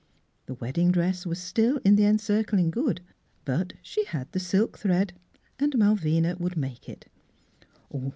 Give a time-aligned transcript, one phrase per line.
[0.47, 3.01] The wedding dress was still in the Encir cling Good,
[3.45, 5.13] but she had the silk thread,
[5.59, 7.07] and Malvina would make it.